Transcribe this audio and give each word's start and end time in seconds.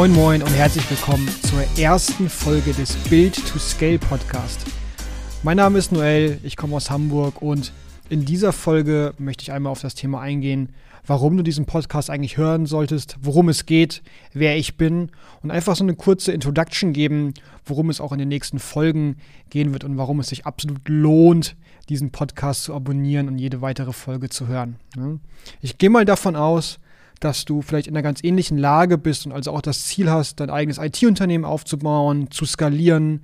Moin 0.00 0.14
Moin 0.14 0.42
und 0.42 0.54
herzlich 0.54 0.88
willkommen 0.88 1.28
zur 1.42 1.62
ersten 1.78 2.30
Folge 2.30 2.72
des 2.72 2.96
Build 3.10 3.34
to 3.46 3.58
Scale 3.58 3.98
Podcast. 3.98 4.64
Mein 5.42 5.58
Name 5.58 5.76
ist 5.76 5.92
Noel, 5.92 6.38
ich 6.42 6.56
komme 6.56 6.74
aus 6.74 6.88
Hamburg 6.88 7.42
und 7.42 7.74
in 8.08 8.24
dieser 8.24 8.54
Folge 8.54 9.12
möchte 9.18 9.42
ich 9.42 9.52
einmal 9.52 9.72
auf 9.72 9.82
das 9.82 9.94
Thema 9.94 10.22
eingehen, 10.22 10.70
warum 11.06 11.36
du 11.36 11.42
diesen 11.42 11.66
Podcast 11.66 12.08
eigentlich 12.08 12.38
hören 12.38 12.64
solltest, 12.64 13.18
worum 13.20 13.50
es 13.50 13.66
geht, 13.66 14.02
wer 14.32 14.56
ich 14.56 14.78
bin 14.78 15.10
und 15.42 15.50
einfach 15.50 15.76
so 15.76 15.84
eine 15.84 15.96
kurze 15.96 16.32
Introduction 16.32 16.94
geben, 16.94 17.34
worum 17.66 17.90
es 17.90 18.00
auch 18.00 18.12
in 18.12 18.18
den 18.20 18.28
nächsten 18.28 18.58
Folgen 18.58 19.18
gehen 19.50 19.74
wird 19.74 19.84
und 19.84 19.98
warum 19.98 20.18
es 20.20 20.28
sich 20.28 20.46
absolut 20.46 20.88
lohnt, 20.88 21.56
diesen 21.90 22.10
Podcast 22.10 22.62
zu 22.62 22.74
abonnieren 22.74 23.28
und 23.28 23.36
jede 23.36 23.60
weitere 23.60 23.92
Folge 23.92 24.30
zu 24.30 24.48
hören. 24.48 24.76
Ich 25.60 25.76
gehe 25.76 25.90
mal 25.90 26.06
davon 26.06 26.36
aus, 26.36 26.78
dass 27.20 27.44
du 27.44 27.62
vielleicht 27.62 27.86
in 27.86 27.94
einer 27.94 28.02
ganz 28.02 28.24
ähnlichen 28.24 28.58
Lage 28.58 28.98
bist 28.98 29.26
und 29.26 29.32
also 29.32 29.52
auch 29.52 29.62
das 29.62 29.84
Ziel 29.86 30.10
hast, 30.10 30.40
dein 30.40 30.50
eigenes 30.50 30.78
IT-Unternehmen 30.78 31.44
aufzubauen, 31.44 32.30
zu 32.30 32.46
skalieren, 32.46 33.22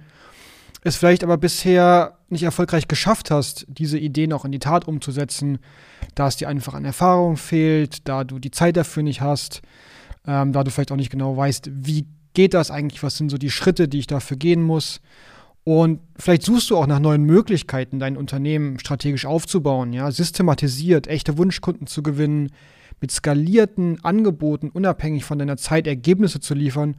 es 0.82 0.96
vielleicht 0.96 1.24
aber 1.24 1.36
bisher 1.36 2.18
nicht 2.28 2.44
erfolgreich 2.44 2.86
geschafft 2.86 3.30
hast, 3.30 3.66
diese 3.68 3.98
Ideen 3.98 4.32
auch 4.32 4.44
in 4.44 4.52
die 4.52 4.60
Tat 4.60 4.86
umzusetzen, 4.86 5.58
da 6.14 6.28
es 6.28 6.36
dir 6.36 6.48
einfach 6.48 6.74
an 6.74 6.84
Erfahrung 6.84 7.36
fehlt, 7.36 8.06
da 8.08 8.22
du 8.22 8.38
die 8.38 8.50
Zeit 8.50 8.76
dafür 8.76 9.02
nicht 9.02 9.20
hast, 9.20 9.62
ähm, 10.26 10.52
da 10.52 10.62
du 10.62 10.70
vielleicht 10.70 10.92
auch 10.92 10.96
nicht 10.96 11.10
genau 11.10 11.36
weißt, 11.36 11.70
wie 11.72 12.06
geht 12.34 12.54
das 12.54 12.70
eigentlich, 12.70 13.02
was 13.02 13.16
sind 13.16 13.30
so 13.30 13.38
die 13.38 13.50
Schritte, 13.50 13.88
die 13.88 13.98
ich 13.98 14.06
dafür 14.06 14.36
gehen 14.36 14.62
muss. 14.62 15.00
Und 15.64 16.00
vielleicht 16.16 16.44
suchst 16.44 16.70
du 16.70 16.76
auch 16.76 16.86
nach 16.86 17.00
neuen 17.00 17.24
Möglichkeiten, 17.24 17.98
dein 17.98 18.16
Unternehmen 18.16 18.78
strategisch 18.78 19.26
aufzubauen, 19.26 19.92
ja, 19.92 20.12
systematisiert, 20.12 21.08
echte 21.08 21.38
Wunschkunden 21.38 21.88
zu 21.88 22.04
gewinnen, 22.04 22.50
mit 23.00 23.10
skalierten 23.10 24.02
Angeboten 24.04 24.70
unabhängig 24.70 25.24
von 25.24 25.38
deiner 25.38 25.56
Zeit 25.56 25.86
Ergebnisse 25.86 26.40
zu 26.40 26.54
liefern 26.54 26.96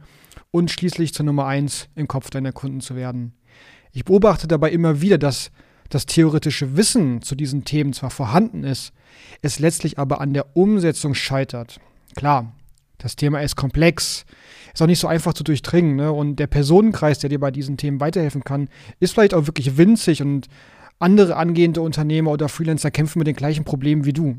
und 0.50 0.70
schließlich 0.70 1.14
zur 1.14 1.26
Nummer 1.26 1.46
eins 1.46 1.88
im 1.94 2.08
Kopf 2.08 2.30
deiner 2.30 2.52
Kunden 2.52 2.80
zu 2.80 2.96
werden. 2.96 3.34
Ich 3.92 4.04
beobachte 4.04 4.46
dabei 4.48 4.70
immer 4.70 5.00
wieder, 5.00 5.18
dass 5.18 5.50
das 5.88 6.06
theoretische 6.06 6.76
Wissen 6.76 7.22
zu 7.22 7.34
diesen 7.34 7.64
Themen 7.64 7.92
zwar 7.92 8.10
vorhanden 8.10 8.64
ist, 8.64 8.92
es 9.42 9.58
letztlich 9.58 9.98
aber 9.98 10.20
an 10.20 10.34
der 10.34 10.56
Umsetzung 10.56 11.14
scheitert. 11.14 11.80
Klar, 12.14 12.52
das 12.98 13.16
Thema 13.16 13.40
ist 13.40 13.56
komplex, 13.56 14.26
ist 14.74 14.82
auch 14.82 14.86
nicht 14.86 14.98
so 14.98 15.08
einfach 15.08 15.32
zu 15.32 15.44
durchdringen. 15.44 15.96
Ne? 15.96 16.12
Und 16.12 16.36
der 16.36 16.46
Personenkreis, 16.46 17.18
der 17.20 17.30
dir 17.30 17.40
bei 17.40 17.50
diesen 17.50 17.76
Themen 17.76 18.00
weiterhelfen 18.00 18.44
kann, 18.44 18.68
ist 19.00 19.14
vielleicht 19.14 19.34
auch 19.34 19.46
wirklich 19.46 19.76
winzig 19.76 20.20
und 20.20 20.48
andere 20.98 21.36
angehende 21.36 21.80
Unternehmer 21.80 22.32
oder 22.32 22.48
Freelancer 22.48 22.90
kämpfen 22.90 23.20
mit 23.20 23.28
den 23.28 23.36
gleichen 23.36 23.64
Problemen 23.64 24.04
wie 24.04 24.12
du. 24.12 24.36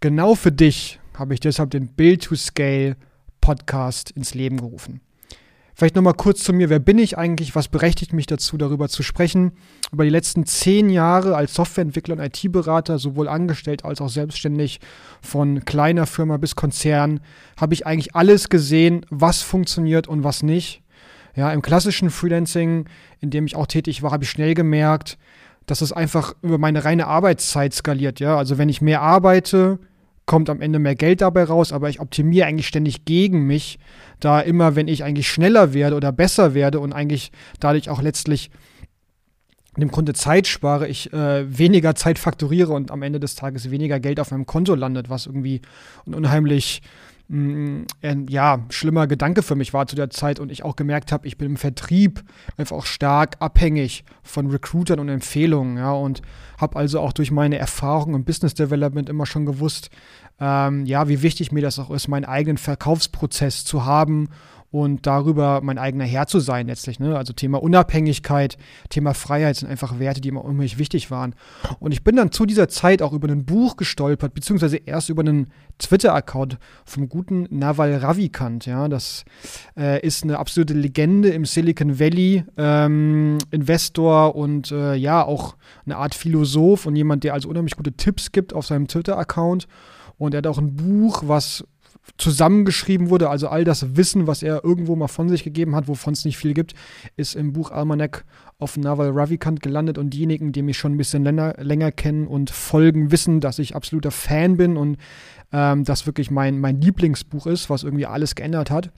Genau 0.00 0.34
für 0.34 0.52
dich 0.52 1.00
habe 1.14 1.32
ich 1.32 1.40
deshalb 1.40 1.70
den 1.70 1.88
Build 1.88 2.24
to 2.24 2.34
Scale 2.34 2.96
Podcast 3.40 4.10
ins 4.10 4.34
Leben 4.34 4.58
gerufen. 4.58 5.00
Vielleicht 5.74 5.94
nochmal 5.94 6.14
kurz 6.14 6.42
zu 6.42 6.52
mir, 6.52 6.70
wer 6.70 6.78
bin 6.78 6.98
ich 6.98 7.18
eigentlich? 7.18 7.54
Was 7.54 7.68
berechtigt 7.68 8.12
mich 8.12 8.26
dazu, 8.26 8.56
darüber 8.56 8.88
zu 8.88 9.02
sprechen? 9.02 9.52
Über 9.92 10.04
die 10.04 10.10
letzten 10.10 10.46
zehn 10.46 10.90
Jahre 10.90 11.36
als 11.36 11.54
Softwareentwickler 11.54 12.16
und 12.16 12.20
IT-Berater, 12.20 12.98
sowohl 12.98 13.28
angestellt 13.28 13.84
als 13.84 14.00
auch 14.00 14.08
selbstständig, 14.08 14.80
von 15.20 15.64
kleiner 15.64 16.06
Firma 16.06 16.38
bis 16.38 16.56
Konzern, 16.56 17.20
habe 17.58 17.74
ich 17.74 17.86
eigentlich 17.86 18.14
alles 18.14 18.48
gesehen, 18.48 19.04
was 19.10 19.42
funktioniert 19.42 20.08
und 20.08 20.24
was 20.24 20.42
nicht. 20.42 20.82
Ja, 21.34 21.52
im 21.52 21.60
klassischen 21.60 22.08
Freelancing, 22.08 22.86
in 23.20 23.30
dem 23.30 23.44
ich 23.44 23.56
auch 23.56 23.66
tätig 23.66 24.02
war, 24.02 24.12
habe 24.12 24.24
ich 24.24 24.30
schnell 24.30 24.54
gemerkt, 24.54 25.18
dass 25.66 25.80
es 25.80 25.92
einfach 25.92 26.34
über 26.42 26.58
meine 26.58 26.84
reine 26.84 27.06
Arbeitszeit 27.06 27.74
skaliert. 27.74 28.20
Ja, 28.20 28.36
also 28.36 28.56
wenn 28.58 28.68
ich 28.68 28.80
mehr 28.80 29.02
arbeite, 29.02 29.78
kommt 30.24 30.50
am 30.50 30.60
Ende 30.60 30.78
mehr 30.78 30.94
Geld 30.94 31.20
dabei 31.20 31.44
raus, 31.44 31.72
aber 31.72 31.88
ich 31.88 32.00
optimiere 32.00 32.46
eigentlich 32.46 32.66
ständig 32.66 33.04
gegen 33.04 33.46
mich, 33.46 33.78
da 34.18 34.40
immer, 34.40 34.74
wenn 34.74 34.88
ich 34.88 35.04
eigentlich 35.04 35.28
schneller 35.28 35.72
werde 35.72 35.96
oder 35.96 36.12
besser 36.12 36.54
werde 36.54 36.80
und 36.80 36.92
eigentlich 36.92 37.30
dadurch 37.60 37.90
auch 37.90 38.02
letztlich 38.02 38.50
dem 39.76 39.90
Kunde 39.90 40.14
Zeit 40.14 40.46
spare, 40.46 40.88
ich 40.88 41.12
äh, 41.12 41.58
weniger 41.58 41.94
Zeit 41.94 42.18
fakturiere 42.18 42.72
und 42.72 42.90
am 42.90 43.02
Ende 43.02 43.20
des 43.20 43.34
Tages 43.34 43.70
weniger 43.70 44.00
Geld 44.00 44.18
auf 44.20 44.30
meinem 44.30 44.46
Konto 44.46 44.74
landet, 44.74 45.10
was 45.10 45.26
irgendwie 45.26 45.60
ein 46.06 46.14
unheimlich 46.14 46.80
ein 47.28 47.86
ja, 48.28 48.64
schlimmer 48.70 49.08
Gedanke 49.08 49.42
für 49.42 49.56
mich 49.56 49.74
war 49.74 49.86
zu 49.88 49.96
der 49.96 50.10
Zeit 50.10 50.38
und 50.38 50.52
ich 50.52 50.62
auch 50.64 50.76
gemerkt 50.76 51.10
habe, 51.10 51.26
ich 51.26 51.36
bin 51.36 51.50
im 51.50 51.56
Vertrieb 51.56 52.22
einfach 52.56 52.76
auch 52.76 52.86
stark 52.86 53.36
abhängig 53.40 54.04
von 54.22 54.48
Recruitern 54.48 55.00
und 55.00 55.08
Empfehlungen, 55.08 55.76
ja, 55.76 55.90
und 55.90 56.22
habe 56.58 56.76
also 56.76 57.00
auch 57.00 57.12
durch 57.12 57.32
meine 57.32 57.58
Erfahrung 57.58 58.14
im 58.14 58.24
Business 58.24 58.54
Development 58.54 59.08
immer 59.08 59.26
schon 59.26 59.44
gewusst, 59.44 59.90
ähm, 60.38 60.86
ja, 60.86 61.08
wie 61.08 61.22
wichtig 61.22 61.50
mir 61.50 61.62
das 61.62 61.78
auch 61.78 61.90
ist, 61.90 62.06
meinen 62.08 62.26
eigenen 62.26 62.58
Verkaufsprozess 62.58 63.64
zu 63.64 63.84
haben 63.84 64.28
und 64.76 65.06
darüber 65.06 65.62
mein 65.62 65.78
eigener 65.78 66.04
Herr 66.04 66.26
zu 66.26 66.38
sein 66.38 66.66
letztlich. 66.66 67.00
Ne? 67.00 67.16
Also 67.16 67.32
Thema 67.32 67.62
Unabhängigkeit, 67.62 68.58
Thema 68.90 69.14
Freiheit 69.14 69.56
sind 69.56 69.70
einfach 69.70 69.98
Werte, 69.98 70.20
die 70.20 70.28
immer 70.28 70.44
unheimlich 70.44 70.76
wichtig 70.76 71.10
waren. 71.10 71.34
Und 71.80 71.92
ich 71.92 72.04
bin 72.04 72.14
dann 72.14 72.30
zu 72.30 72.44
dieser 72.44 72.68
Zeit 72.68 73.00
auch 73.00 73.14
über 73.14 73.26
ein 73.26 73.46
Buch 73.46 73.78
gestolpert, 73.78 74.34
beziehungsweise 74.34 74.76
erst 74.76 75.08
über 75.08 75.22
einen 75.22 75.50
Twitter-Account 75.78 76.58
vom 76.84 77.08
guten 77.08 77.46
Naval 77.48 77.94
Ravikant. 77.94 78.66
Ja? 78.66 78.88
Das 78.88 79.24
äh, 79.78 80.04
ist 80.06 80.24
eine 80.24 80.38
absolute 80.38 80.74
Legende 80.74 81.30
im 81.30 81.46
Silicon 81.46 81.98
Valley, 81.98 82.44
ähm, 82.58 83.38
Investor 83.50 84.36
und 84.36 84.72
äh, 84.72 84.94
ja 84.94 85.24
auch 85.24 85.56
eine 85.86 85.96
Art 85.96 86.14
Philosoph 86.14 86.84
und 86.84 86.96
jemand, 86.96 87.24
der 87.24 87.32
also 87.32 87.48
unheimlich 87.48 87.76
gute 87.76 87.92
Tipps 87.92 88.30
gibt 88.30 88.52
auf 88.52 88.66
seinem 88.66 88.88
Twitter-Account. 88.88 89.68
Und 90.18 90.34
er 90.34 90.38
hat 90.38 90.46
auch 90.46 90.58
ein 90.58 90.76
Buch, 90.76 91.22
was 91.26 91.64
zusammengeschrieben 92.18 93.10
wurde. 93.10 93.28
Also 93.28 93.48
all 93.48 93.64
das 93.64 93.96
Wissen, 93.96 94.26
was 94.26 94.42
er 94.42 94.64
irgendwo 94.64 94.96
mal 94.96 95.08
von 95.08 95.28
sich 95.28 95.44
gegeben 95.44 95.74
hat, 95.74 95.88
wovon 95.88 96.12
es 96.12 96.24
nicht 96.24 96.38
viel 96.38 96.54
gibt, 96.54 96.74
ist 97.16 97.34
im 97.34 97.52
Buch 97.52 97.70
Almanac 97.70 98.24
auf 98.58 98.76
Naval 98.76 99.10
Ravikant 99.10 99.62
gelandet. 99.62 99.98
Und 99.98 100.10
diejenigen, 100.10 100.52
die 100.52 100.62
mich 100.62 100.78
schon 100.78 100.94
ein 100.94 100.96
bisschen 100.96 101.24
länger, 101.24 101.54
länger 101.58 101.92
kennen 101.92 102.26
und 102.26 102.50
folgen, 102.50 103.10
wissen, 103.10 103.40
dass 103.40 103.58
ich 103.58 103.76
absoluter 103.76 104.10
Fan 104.10 104.56
bin 104.56 104.76
und 104.76 104.96
ähm, 105.52 105.84
das 105.84 106.06
wirklich 106.06 106.30
mein, 106.30 106.58
mein 106.58 106.80
Lieblingsbuch 106.80 107.46
ist, 107.46 107.70
was 107.70 107.82
irgendwie 107.82 108.06
alles 108.06 108.34
geändert 108.34 108.70
hat. 108.70 108.90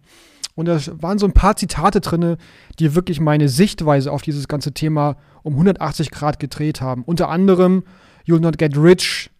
Und 0.54 0.66
da 0.66 0.80
waren 1.00 1.18
so 1.18 1.26
ein 1.26 1.32
paar 1.32 1.56
Zitate 1.56 2.00
drin, 2.00 2.36
die 2.80 2.94
wirklich 2.94 3.20
meine 3.20 3.48
Sichtweise 3.48 4.10
auf 4.10 4.22
dieses 4.22 4.48
ganze 4.48 4.72
Thema 4.72 5.16
um 5.44 5.52
180 5.52 6.10
Grad 6.10 6.40
gedreht 6.40 6.80
haben. 6.80 7.04
Unter 7.04 7.28
anderem, 7.28 7.84
You'll 8.26 8.40
not 8.40 8.58
get 8.58 8.76
rich 8.76 9.30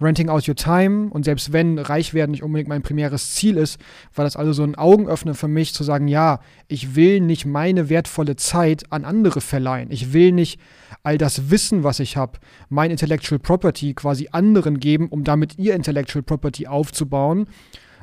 Renting 0.00 0.28
Out 0.28 0.46
Your 0.48 0.54
Time 0.54 1.10
und 1.10 1.24
selbst 1.24 1.52
wenn 1.52 1.78
reich 1.78 2.14
werden 2.14 2.30
nicht 2.30 2.44
unbedingt 2.44 2.68
mein 2.68 2.82
primäres 2.82 3.34
Ziel 3.34 3.56
ist, 3.56 3.80
war 4.14 4.24
das 4.24 4.36
also 4.36 4.52
so 4.52 4.62
ein 4.62 4.76
Augenöffner 4.76 5.34
für 5.34 5.48
mich 5.48 5.74
zu 5.74 5.82
sagen, 5.82 6.06
ja, 6.06 6.38
ich 6.68 6.94
will 6.94 7.20
nicht 7.20 7.46
meine 7.46 7.88
wertvolle 7.88 8.36
Zeit 8.36 8.92
an 8.92 9.04
andere 9.04 9.40
verleihen. 9.40 9.90
Ich 9.90 10.12
will 10.12 10.30
nicht 10.32 10.60
all 11.02 11.18
das 11.18 11.50
Wissen, 11.50 11.82
was 11.82 11.98
ich 11.98 12.16
habe, 12.16 12.38
mein 12.68 12.92
Intellectual 12.92 13.40
Property 13.40 13.94
quasi 13.94 14.28
anderen 14.30 14.78
geben, 14.78 15.08
um 15.08 15.24
damit 15.24 15.58
ihr 15.58 15.74
Intellectual 15.74 16.22
Property 16.22 16.68
aufzubauen. 16.68 17.46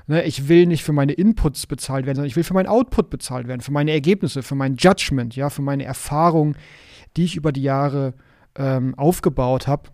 Ne, 0.07 0.23
ich 0.23 0.49
will 0.49 0.67
nicht 0.67 0.83
für 0.83 0.93
meine 0.93 1.13
Inputs 1.13 1.65
bezahlt 1.65 2.05
werden, 2.05 2.17
sondern 2.17 2.29
ich 2.29 2.35
will 2.35 2.43
für 2.43 2.53
meinen 2.53 2.67
Output 2.67 3.09
bezahlt 3.09 3.47
werden, 3.47 3.61
für 3.61 3.71
meine 3.71 3.91
Ergebnisse, 3.91 4.43
für 4.43 4.53
mein 4.53 4.75
Judgment, 4.75 5.35
ja, 5.35 5.49
für 5.49 5.63
meine 5.63 5.85
Erfahrung, 5.85 6.55
die 7.17 7.23
ich 7.23 7.35
über 7.35 7.51
die 7.51 7.63
Jahre 7.63 8.13
ähm, 8.55 8.93
aufgebaut 8.95 9.65
habe 9.65 9.89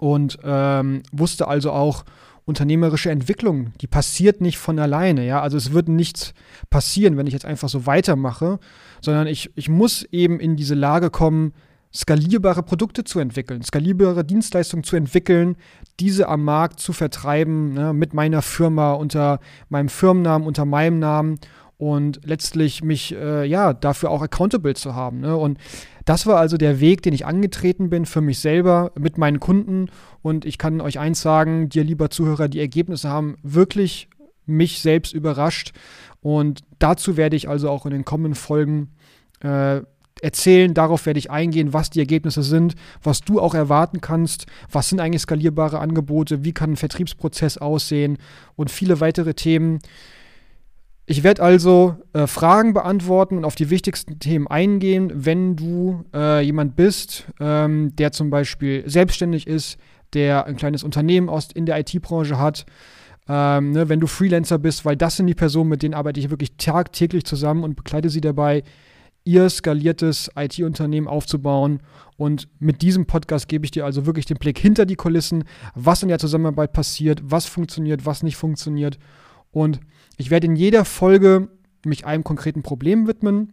und 0.00 0.38
ähm, 0.42 1.02
wusste 1.12 1.46
also 1.46 1.72
auch, 1.72 2.04
unternehmerische 2.46 3.10
Entwicklung, 3.10 3.72
die 3.80 3.86
passiert 3.86 4.40
nicht 4.40 4.58
von 4.58 4.78
alleine, 4.78 5.24
ja. 5.24 5.40
Also 5.40 5.56
es 5.56 5.72
wird 5.72 5.88
nichts 5.88 6.34
passieren, 6.68 7.16
wenn 7.16 7.26
ich 7.26 7.32
jetzt 7.32 7.44
einfach 7.44 7.68
so 7.68 7.86
weitermache, 7.86 8.58
sondern 9.00 9.28
ich, 9.28 9.50
ich 9.54 9.68
muss 9.68 10.02
eben 10.10 10.40
in 10.40 10.56
diese 10.56 10.74
Lage 10.74 11.10
kommen, 11.10 11.52
skalierbare 11.94 12.62
Produkte 12.62 13.04
zu 13.04 13.20
entwickeln, 13.20 13.62
skalierbare 13.62 14.24
Dienstleistungen 14.24 14.82
zu 14.82 14.96
entwickeln, 14.96 15.56
diese 16.00 16.28
am 16.28 16.42
Markt 16.42 16.80
zu 16.80 16.92
vertreiben, 16.92 17.74
ne, 17.74 17.92
mit 17.92 18.14
meiner 18.14 18.42
Firma, 18.42 18.94
unter 18.94 19.38
meinem 19.68 19.88
Firmennamen, 19.88 20.46
unter 20.46 20.64
meinem 20.64 20.98
Namen 20.98 21.38
und 21.80 22.20
letztlich 22.24 22.84
mich 22.84 23.14
äh, 23.14 23.46
ja 23.46 23.72
dafür 23.72 24.10
auch 24.10 24.20
accountable 24.20 24.74
zu 24.74 24.94
haben. 24.94 25.20
Ne? 25.20 25.34
Und 25.34 25.56
das 26.04 26.26
war 26.26 26.38
also 26.38 26.58
der 26.58 26.78
Weg, 26.78 27.00
den 27.00 27.14
ich 27.14 27.24
angetreten 27.24 27.88
bin 27.88 28.04
für 28.04 28.20
mich 28.20 28.38
selber 28.38 28.92
mit 28.98 29.16
meinen 29.16 29.40
Kunden. 29.40 29.86
Und 30.20 30.44
ich 30.44 30.58
kann 30.58 30.82
euch 30.82 30.98
eins 30.98 31.22
sagen, 31.22 31.70
dir 31.70 31.82
lieber 31.82 32.10
Zuhörer, 32.10 32.48
die 32.48 32.60
Ergebnisse 32.60 33.08
haben 33.08 33.38
wirklich 33.42 34.10
mich 34.44 34.80
selbst 34.80 35.14
überrascht. 35.14 35.72
Und 36.20 36.60
dazu 36.78 37.16
werde 37.16 37.36
ich 37.36 37.48
also 37.48 37.70
auch 37.70 37.86
in 37.86 37.92
den 37.92 38.04
kommenden 38.04 38.34
Folgen 38.34 38.90
äh, 39.42 39.80
erzählen, 40.20 40.74
darauf 40.74 41.06
werde 41.06 41.18
ich 41.18 41.30
eingehen, 41.30 41.72
was 41.72 41.88
die 41.88 42.00
Ergebnisse 42.00 42.42
sind, 42.42 42.74
was 43.02 43.22
du 43.22 43.40
auch 43.40 43.54
erwarten 43.54 44.02
kannst, 44.02 44.44
was 44.70 44.90
sind 44.90 45.00
eigentlich 45.00 45.22
skalierbare 45.22 45.78
Angebote, 45.78 46.44
wie 46.44 46.52
kann 46.52 46.72
ein 46.72 46.76
Vertriebsprozess 46.76 47.56
aussehen 47.56 48.18
und 48.54 48.70
viele 48.70 49.00
weitere 49.00 49.32
Themen. 49.32 49.78
Ich 51.10 51.24
werde 51.24 51.42
also 51.42 51.96
äh, 52.12 52.28
Fragen 52.28 52.72
beantworten 52.72 53.36
und 53.36 53.44
auf 53.44 53.56
die 53.56 53.68
wichtigsten 53.68 54.20
Themen 54.20 54.46
eingehen, 54.46 55.10
wenn 55.12 55.56
du 55.56 56.04
äh, 56.14 56.40
jemand 56.40 56.76
bist, 56.76 57.24
ähm, 57.40 57.96
der 57.96 58.12
zum 58.12 58.30
Beispiel 58.30 58.88
selbstständig 58.88 59.48
ist, 59.48 59.76
der 60.12 60.46
ein 60.46 60.54
kleines 60.54 60.84
Unternehmen 60.84 61.28
aus, 61.28 61.48
in 61.52 61.66
der 61.66 61.80
IT-Branche 61.80 62.38
hat, 62.38 62.64
ähm, 63.28 63.72
ne, 63.72 63.88
wenn 63.88 63.98
du 63.98 64.06
Freelancer 64.06 64.60
bist, 64.60 64.84
weil 64.84 64.96
das 64.96 65.16
sind 65.16 65.26
die 65.26 65.34
Personen, 65.34 65.68
mit 65.68 65.82
denen 65.82 65.94
arbeite 65.94 66.20
ich 66.20 66.30
wirklich 66.30 66.52
tagtäglich 66.58 67.24
zusammen 67.24 67.64
und 67.64 67.74
begleite 67.74 68.08
sie 68.08 68.20
dabei, 68.20 68.62
ihr 69.24 69.50
skaliertes 69.50 70.30
IT-Unternehmen 70.36 71.08
aufzubauen. 71.08 71.80
Und 72.18 72.46
mit 72.60 72.82
diesem 72.82 73.06
Podcast 73.06 73.48
gebe 73.48 73.64
ich 73.64 73.72
dir 73.72 73.84
also 73.84 74.06
wirklich 74.06 74.26
den 74.26 74.38
Blick 74.38 74.60
hinter 74.60 74.86
die 74.86 74.94
Kulissen, 74.94 75.42
was 75.74 76.04
in 76.04 76.08
der 76.08 76.20
Zusammenarbeit 76.20 76.72
passiert, 76.72 77.20
was 77.24 77.46
funktioniert, 77.46 78.06
was 78.06 78.22
nicht 78.22 78.36
funktioniert. 78.36 78.96
Und 79.50 79.80
ich 80.20 80.30
werde 80.30 80.46
in 80.46 80.56
jeder 80.56 80.84
Folge 80.84 81.48
mich 81.84 82.04
einem 82.04 82.24
konkreten 82.24 82.62
Problem 82.62 83.06
widmen, 83.06 83.52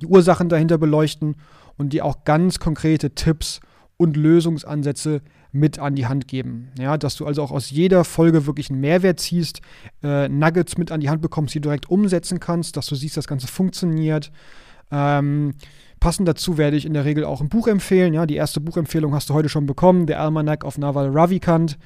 die 0.00 0.06
Ursachen 0.06 0.48
dahinter 0.48 0.78
beleuchten 0.78 1.36
und 1.76 1.92
dir 1.92 2.04
auch 2.04 2.24
ganz 2.24 2.58
konkrete 2.58 3.14
Tipps 3.14 3.60
und 3.96 4.16
Lösungsansätze 4.16 5.20
mit 5.52 5.78
an 5.78 5.94
die 5.94 6.06
Hand 6.06 6.26
geben. 6.26 6.70
Ja, 6.78 6.98
dass 6.98 7.14
du 7.16 7.26
also 7.26 7.42
auch 7.42 7.52
aus 7.52 7.70
jeder 7.70 8.04
Folge 8.04 8.46
wirklich 8.46 8.70
einen 8.70 8.80
Mehrwert 8.80 9.20
ziehst, 9.20 9.60
äh, 10.02 10.28
Nuggets 10.28 10.78
mit 10.78 10.90
an 10.90 11.00
die 11.00 11.10
Hand 11.10 11.22
bekommst, 11.22 11.54
die 11.54 11.60
du 11.60 11.68
direkt 11.68 11.88
umsetzen 11.88 12.40
kannst, 12.40 12.76
dass 12.76 12.86
du 12.86 12.96
siehst, 12.96 13.16
das 13.16 13.28
Ganze 13.28 13.46
funktioniert. 13.46 14.32
Ähm, 14.90 15.54
passend 16.00 16.26
dazu 16.26 16.58
werde 16.58 16.76
ich 16.76 16.86
in 16.86 16.94
der 16.94 17.04
Regel 17.04 17.24
auch 17.24 17.40
ein 17.40 17.48
Buch 17.48 17.68
empfehlen. 17.68 18.14
Ja, 18.14 18.26
die 18.26 18.36
erste 18.36 18.60
Buchempfehlung 18.60 19.14
hast 19.14 19.30
du 19.30 19.34
heute 19.34 19.48
schon 19.48 19.66
bekommen, 19.66 20.06
der 20.06 20.20
Almanac 20.20 20.64
of 20.64 20.76
Naval 20.76 21.10
Ravikant. 21.10 21.78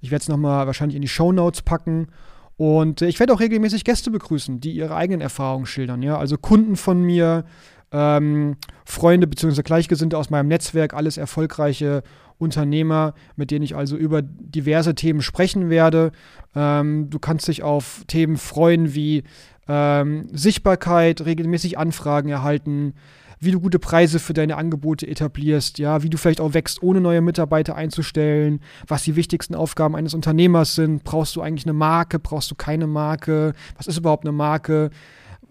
Ich 0.00 0.10
werde 0.10 0.22
es 0.22 0.28
nochmal 0.28 0.66
wahrscheinlich 0.66 0.96
in 0.96 1.02
die 1.02 1.08
Show 1.08 1.32
Notes 1.32 1.62
packen. 1.62 2.08
Und 2.56 3.02
ich 3.02 3.18
werde 3.18 3.32
auch 3.32 3.40
regelmäßig 3.40 3.84
Gäste 3.84 4.10
begrüßen, 4.10 4.60
die 4.60 4.72
ihre 4.72 4.94
eigenen 4.94 5.20
Erfahrungen 5.20 5.66
schildern. 5.66 6.02
Ja? 6.02 6.18
Also 6.18 6.36
Kunden 6.36 6.76
von 6.76 7.02
mir, 7.02 7.44
ähm, 7.92 8.56
Freunde 8.84 9.26
bzw. 9.26 9.62
Gleichgesinnte 9.62 10.16
aus 10.16 10.30
meinem 10.30 10.48
Netzwerk, 10.48 10.94
alles 10.94 11.16
erfolgreiche 11.16 12.02
Unternehmer, 12.38 13.14
mit 13.36 13.50
denen 13.50 13.64
ich 13.64 13.76
also 13.76 13.96
über 13.96 14.20
diverse 14.22 14.94
Themen 14.94 15.22
sprechen 15.22 15.70
werde. 15.70 16.12
Ähm, 16.54 17.08
du 17.08 17.18
kannst 17.18 17.48
dich 17.48 17.62
auf 17.62 18.04
Themen 18.06 18.36
freuen 18.36 18.94
wie 18.94 19.22
ähm, 19.68 20.28
Sichtbarkeit, 20.32 21.24
regelmäßig 21.24 21.78
Anfragen 21.78 22.28
erhalten, 22.30 22.94
wie 23.42 23.50
du 23.50 23.58
gute 23.58 23.80
Preise 23.80 24.20
für 24.20 24.34
deine 24.34 24.56
Angebote 24.56 25.06
etablierst, 25.08 25.80
ja, 25.80 26.04
wie 26.04 26.10
du 26.10 26.16
vielleicht 26.16 26.40
auch 26.40 26.54
wächst, 26.54 26.80
ohne 26.80 27.00
neue 27.00 27.20
Mitarbeiter 27.20 27.74
einzustellen, 27.74 28.60
was 28.86 29.02
die 29.02 29.16
wichtigsten 29.16 29.56
Aufgaben 29.56 29.96
eines 29.96 30.14
Unternehmers 30.14 30.76
sind. 30.76 31.02
Brauchst 31.02 31.34
du 31.34 31.42
eigentlich 31.42 31.66
eine 31.66 31.72
Marke? 31.72 32.20
Brauchst 32.20 32.52
du 32.52 32.54
keine 32.54 32.86
Marke? 32.86 33.52
Was 33.76 33.88
ist 33.88 33.98
überhaupt 33.98 34.24
eine 34.24 34.32
Marke? 34.32 34.90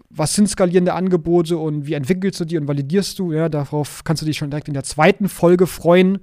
Was 0.08 0.34
sind 0.34 0.48
skalierende 0.48 0.94
Angebote 0.94 1.58
und 1.58 1.86
wie 1.86 1.92
entwickelst 1.92 2.40
du 2.40 2.46
die 2.46 2.56
und 2.56 2.66
validierst 2.66 3.18
du? 3.18 3.32
Ja, 3.32 3.50
darauf 3.50 4.04
kannst 4.04 4.22
du 4.22 4.26
dich 4.26 4.38
schon 4.38 4.50
direkt 4.50 4.68
in 4.68 4.74
der 4.74 4.84
zweiten 4.84 5.28
Folge 5.28 5.66
freuen. 5.66 6.20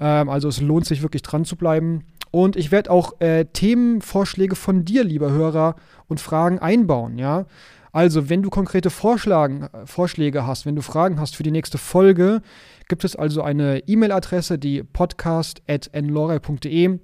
Ähm, 0.00 0.28
also 0.28 0.48
es 0.48 0.60
lohnt 0.60 0.84
sich 0.84 1.00
wirklich 1.00 1.22
dran 1.22 1.46
zu 1.46 1.56
bleiben. 1.56 2.04
Und 2.30 2.54
ich 2.56 2.70
werde 2.70 2.90
auch 2.90 3.18
äh, 3.22 3.46
Themenvorschläge 3.46 4.56
von 4.56 4.84
dir, 4.84 5.04
lieber 5.04 5.30
Hörer, 5.30 5.76
und 6.06 6.20
Fragen 6.20 6.58
einbauen, 6.58 7.16
ja. 7.16 7.46
Also, 7.92 8.28
wenn 8.28 8.42
du 8.42 8.50
konkrete 8.50 8.90
Vorschlagen, 8.90 9.62
äh, 9.62 9.86
Vorschläge 9.86 10.46
hast, 10.46 10.66
wenn 10.66 10.76
du 10.76 10.82
Fragen 10.82 11.18
hast 11.20 11.36
für 11.36 11.42
die 11.42 11.50
nächste 11.50 11.78
Folge, 11.78 12.42
gibt 12.88 13.04
es 13.04 13.16
also 13.16 13.42
eine 13.42 13.82
E-Mail-Adresse, 13.86 14.58
die 14.58 14.82
podcast.nlore.de. 14.82 16.98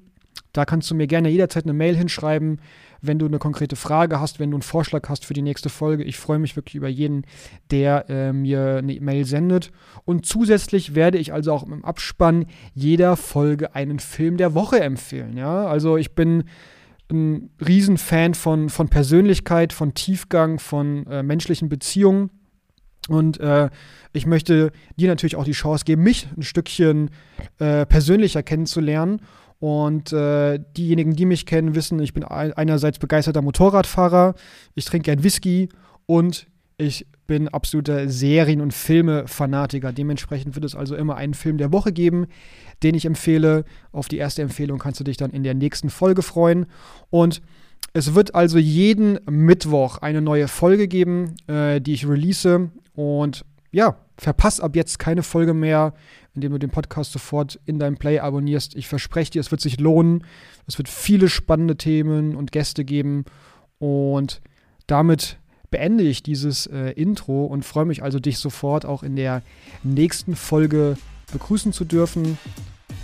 Da 0.52 0.64
kannst 0.64 0.90
du 0.90 0.94
mir 0.94 1.08
gerne 1.08 1.30
jederzeit 1.30 1.64
eine 1.64 1.72
Mail 1.72 1.96
hinschreiben, 1.96 2.60
wenn 3.02 3.18
du 3.18 3.26
eine 3.26 3.38
konkrete 3.38 3.76
Frage 3.76 4.20
hast, 4.20 4.38
wenn 4.38 4.50
du 4.50 4.56
einen 4.56 4.62
Vorschlag 4.62 5.08
hast 5.08 5.24
für 5.24 5.34
die 5.34 5.42
nächste 5.42 5.68
Folge. 5.68 6.04
Ich 6.04 6.16
freue 6.16 6.38
mich 6.38 6.56
wirklich 6.56 6.76
über 6.76 6.88
jeden, 6.88 7.26
der 7.70 8.08
äh, 8.08 8.32
mir 8.32 8.76
eine 8.78 9.00
Mail 9.00 9.24
sendet. 9.24 9.72
Und 10.04 10.26
zusätzlich 10.26 10.94
werde 10.94 11.18
ich 11.18 11.32
also 11.32 11.52
auch 11.52 11.64
im 11.64 11.84
Abspann 11.84 12.46
jeder 12.72 13.16
Folge 13.16 13.74
einen 13.74 13.98
Film 13.98 14.36
der 14.36 14.54
Woche 14.54 14.80
empfehlen. 14.80 15.36
Ja, 15.36 15.66
also 15.66 15.96
ich 15.96 16.14
bin 16.14 16.44
ein 17.10 17.50
Riesenfan 17.64 18.34
von, 18.34 18.68
von 18.68 18.88
Persönlichkeit, 18.88 19.72
von 19.72 19.94
Tiefgang, 19.94 20.58
von 20.58 21.06
äh, 21.06 21.22
menschlichen 21.22 21.68
Beziehungen. 21.68 22.30
Und 23.08 23.38
äh, 23.40 23.68
ich 24.12 24.26
möchte 24.26 24.72
dir 24.96 25.08
natürlich 25.08 25.36
auch 25.36 25.44
die 25.44 25.52
Chance 25.52 25.84
geben, 25.84 26.02
mich 26.02 26.28
ein 26.36 26.42
Stückchen 26.42 27.10
äh, 27.58 27.84
persönlicher 27.84 28.42
kennenzulernen. 28.42 29.20
Und 29.60 30.12
äh, 30.12 30.58
diejenigen, 30.76 31.14
die 31.14 31.26
mich 31.26 31.46
kennen, 31.46 31.74
wissen, 31.74 31.98
ich 32.00 32.12
bin 32.12 32.24
einerseits 32.24 32.98
begeisterter 32.98 33.42
Motorradfahrer, 33.42 34.34
ich 34.74 34.84
trinke 34.84 35.06
gern 35.06 35.24
Whisky 35.24 35.68
und 36.06 36.46
ich 36.76 37.06
bin 37.26 37.48
absoluter 37.48 38.08
Serien- 38.08 38.60
und 38.60 38.74
Filme-Fanatiker. 38.74 39.92
Dementsprechend 39.92 40.54
wird 40.54 40.64
es 40.64 40.74
also 40.74 40.94
immer 40.94 41.16
einen 41.16 41.34
Film 41.34 41.58
der 41.58 41.72
Woche 41.72 41.92
geben, 41.92 42.26
den 42.82 42.94
ich 42.94 43.06
empfehle. 43.06 43.64
Auf 43.92 44.08
die 44.08 44.18
erste 44.18 44.42
Empfehlung 44.42 44.78
kannst 44.78 45.00
du 45.00 45.04
dich 45.04 45.16
dann 45.16 45.30
in 45.30 45.42
der 45.42 45.54
nächsten 45.54 45.90
Folge 45.90 46.22
freuen. 46.22 46.66
Und 47.10 47.40
es 47.92 48.14
wird 48.14 48.34
also 48.34 48.58
jeden 48.58 49.18
Mittwoch 49.28 49.98
eine 49.98 50.20
neue 50.20 50.48
Folge 50.48 50.88
geben, 50.88 51.34
äh, 51.46 51.80
die 51.80 51.94
ich 51.94 52.06
release. 52.06 52.70
Und 52.94 53.44
ja, 53.70 53.96
verpass 54.18 54.60
ab 54.60 54.76
jetzt 54.76 54.98
keine 54.98 55.22
Folge 55.22 55.54
mehr, 55.54 55.94
indem 56.34 56.52
du 56.52 56.58
den 56.58 56.70
Podcast 56.70 57.12
sofort 57.12 57.58
in 57.64 57.78
deinem 57.78 57.96
Play 57.96 58.18
abonnierst. 58.18 58.74
Ich 58.76 58.88
verspreche 58.88 59.32
dir, 59.32 59.40
es 59.40 59.50
wird 59.50 59.60
sich 59.60 59.80
lohnen. 59.80 60.24
Es 60.66 60.78
wird 60.78 60.88
viele 60.88 61.28
spannende 61.28 61.76
Themen 61.76 62.36
und 62.36 62.52
Gäste 62.52 62.84
geben. 62.84 63.24
Und 63.78 64.40
damit 64.86 65.38
beende 65.74 66.04
ich 66.04 66.22
dieses 66.22 66.68
äh, 66.68 66.90
Intro 66.90 67.46
und 67.46 67.64
freue 67.64 67.84
mich 67.84 68.04
also, 68.04 68.20
dich 68.20 68.38
sofort 68.38 68.86
auch 68.86 69.02
in 69.02 69.16
der 69.16 69.42
nächsten 69.82 70.36
Folge 70.36 70.96
begrüßen 71.32 71.72
zu 71.72 71.84
dürfen. 71.84 72.38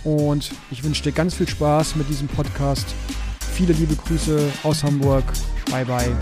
Und 0.05 0.53
ich 0.71 0.81
wünsche 0.85 1.03
dir 1.03 1.11
ganz 1.11 1.35
viel 1.35 1.49
Spaß 1.49 1.97
mit 1.97 2.07
diesem 2.07 2.29
Podcast. 2.29 2.85
Viele 3.41 3.73
liebe 3.73 3.97
Grüße 3.97 4.49
aus 4.63 4.85
Hamburg. 4.85 5.25
Bye 5.69 5.83
bye. 5.83 6.15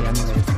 Gerne. 0.00 0.57